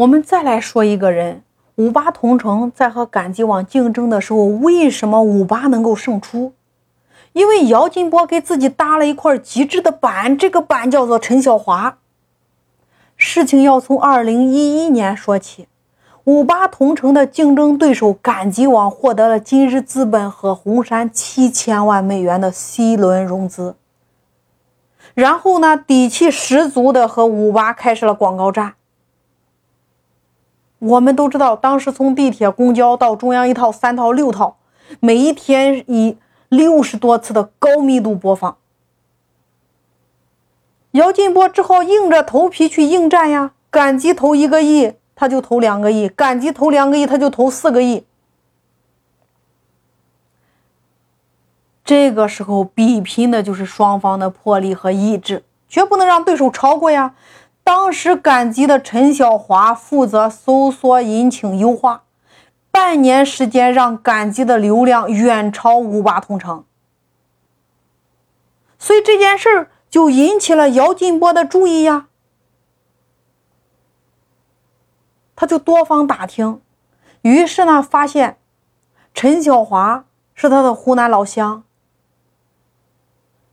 [0.00, 1.42] 我们再来说一个人，
[1.74, 6.54] 五八同城在和赶集网竞争的时候，为什么五八能够胜出？
[7.34, 11.98] 因为姚劲波给自己搭了一块极致的板，这个板叫做陈小华。
[13.16, 15.68] 事情要从二零一一年说起，
[16.24, 23.76] 五八同城的竞争对手赶集网获得了今日资本和红杉七千万美元的 C 轮融资，
[25.12, 28.76] 然后呢，底气十足的和五八开始了广告战。
[30.80, 34.56] 我们都知道，当时从地铁、公交到中央一套、三套、六套，
[34.98, 38.56] 每一天以六十多次的高密度播放。
[40.92, 43.52] 姚劲波只好硬着头皮去应战呀！
[43.70, 48.04] 赶集投一个亿，他就投两个亿；赶集投两个亿，他就投四个亿。
[51.84, 57.14] 这个时候比拼的就是双方的魄力和意志，绝不能让对手超过呀！
[57.70, 62.02] 当时赶集的陈小华负责搜索引擎优化，
[62.72, 66.64] 半年时间让赶集的流量远超五八同城，
[68.76, 69.68] 所以这件事。
[69.88, 72.06] 就引起了姚劲波的注意呀，
[75.34, 76.60] 他就多方打听，
[77.22, 78.38] 于是呢，发现
[79.12, 81.64] 陈小华是他的湖南老乡，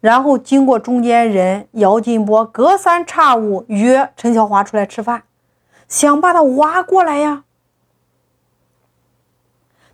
[0.07, 5.23] 然后经过中间人姚劲波隔三差五约陈小华出来吃饭，
[5.89, 7.43] 想把他挖过来呀。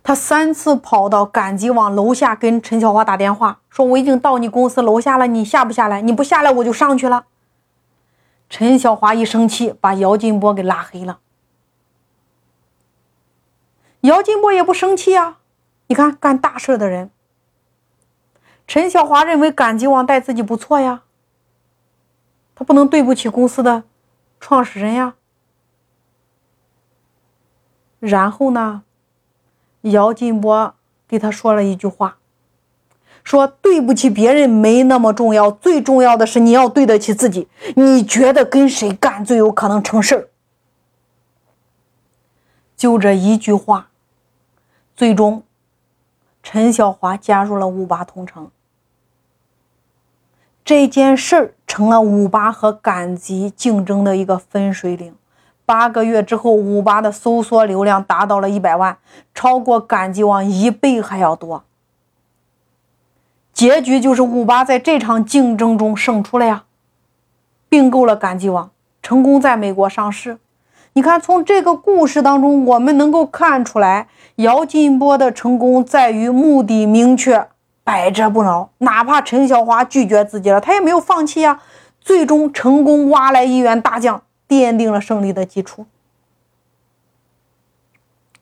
[0.04, 6.00] 他三次跑到赶集网楼下跟陈小华打电话，说：“我已经到你公司楼下了，你下不下来？
[6.00, 7.24] 你不下来，我就上去了。”
[8.48, 11.18] 陈小华一生气，把姚劲波给拉黑了。
[14.02, 15.38] 姚劲波也不生气啊，
[15.88, 17.10] 你看干大事的人。
[18.66, 21.02] 陈小华认为赶集网待自己不错呀，
[22.54, 23.84] 他不能对不起公司的
[24.40, 25.14] 创始人呀。
[28.00, 28.82] 然后呢？
[29.82, 30.74] 姚劲波
[31.06, 32.16] 给他说了一句话，
[33.22, 37.48] 说：“对不起别人没那么重要，最重要的是你要对得起自己。
[37.76, 40.28] 你觉得跟谁干最有可能成事儿？”
[42.74, 43.90] 就这一句话，
[44.96, 45.42] 最终
[46.42, 48.50] 陈小华加入了五八同城。
[50.64, 55.14] 这件事儿成了五八和赶集竞争的一个分水岭。
[55.66, 58.96] 八个月之后，五八的搜索流量达到了一百万，
[59.34, 61.64] 超过赶集网一倍还要多。
[63.52, 66.64] 结局就是五八在这场竞争中胜出了呀，
[67.68, 68.70] 并购了赶集网，
[69.02, 70.38] 成功在美国上市。
[70.94, 77.48] 你看，从这个故事当中，我们能够看出来，姚劲波的成功在于目的明确，
[77.84, 78.70] 百折不挠。
[78.78, 81.60] 哪怕陈小华拒绝自己了，他也没有放弃呀。
[82.00, 84.22] 最终成功挖来一员大将。
[84.46, 85.86] 奠定了胜利的基础，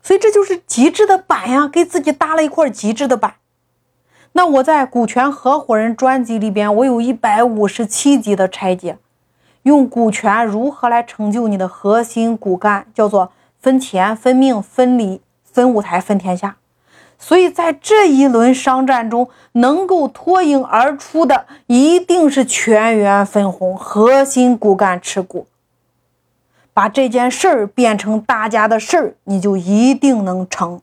[0.03, 3.37] 所以这就是极致的板呀，给自己搭了一块极致的板。
[4.33, 8.99] 那我在股权合伙人专辑里边，我有一百五十七集的拆解，
[9.63, 16.57] 用股权如何来成就你的核心骨干，叫做分钱、分命、分理、分舞台、分天下。
[17.25, 25.47] 所以在这一轮商战中，能够脱颖而出的，一定是全员分红，核心骨干持股。
[26.75, 30.81] 把这件事儿变成大家的事儿，你就一定能成。